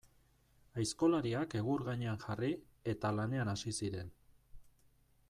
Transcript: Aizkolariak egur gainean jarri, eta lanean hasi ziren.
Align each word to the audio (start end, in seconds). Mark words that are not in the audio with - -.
Aizkolariak 0.83 1.53
egur 1.59 1.85
gainean 1.91 2.23
jarri, 2.25 2.51
eta 2.95 3.15
lanean 3.19 3.53
hasi 3.55 3.75
ziren. 3.81 4.11